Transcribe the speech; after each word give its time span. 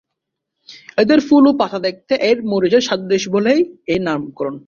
এদের 0.97 1.19
ফুল 1.27 1.43
ও 1.47 1.51
পাতা 1.59 1.79
দেখতে 1.79 2.13
এর 2.29 2.37
মরিচের 2.43 2.83
সাদৃশ্য 2.83 3.27
বলেই 3.29 3.59
এ 3.87 3.95
নামকরণ। 3.99 4.55